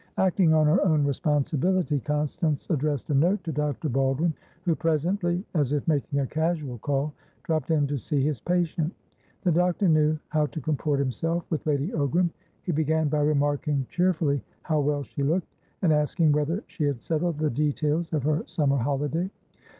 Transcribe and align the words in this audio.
Acting 0.17 0.51
on 0.51 0.65
her 0.65 0.83
own 0.83 1.03
responsibility, 1.05 1.99
Constance 1.99 2.65
addressed 2.71 3.11
a 3.11 3.13
note 3.13 3.43
to 3.43 3.51
Dr. 3.51 3.87
Baldwin, 3.87 4.33
who 4.65 4.73
presently, 4.75 5.45
as 5.53 5.73
if 5.73 5.87
making 5.87 6.19
a 6.19 6.25
casual 6.25 6.79
call, 6.79 7.13
dropped 7.43 7.69
in 7.69 7.85
to 7.85 7.99
see 7.99 8.19
his 8.19 8.39
patient. 8.39 8.91
The 9.43 9.51
doctor 9.51 9.87
knew 9.87 10.17
how 10.29 10.47
to 10.47 10.59
comport 10.59 10.97
himself 10.97 11.45
with 11.51 11.67
Lady 11.67 11.89
Ogram. 11.91 12.31
He 12.63 12.71
began 12.71 13.09
by 13.09 13.19
remarking 13.21 13.85
cheerfully 13.89 14.41
how 14.63 14.79
well 14.79 15.03
she 15.03 15.21
looked, 15.21 15.53
and 15.83 15.93
asking 15.93 16.31
whether 16.31 16.63
she 16.65 16.85
had 16.85 17.03
settled 17.03 17.37
the 17.37 17.51
details 17.51 18.11
of 18.11 18.23
her 18.23 18.41
summer 18.47 18.77
holiday. 18.77 19.29